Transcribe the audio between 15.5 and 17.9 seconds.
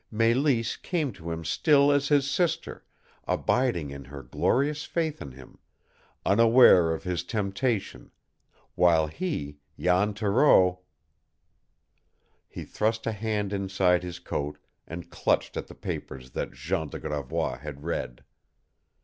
at the papers that Jean de Gravois had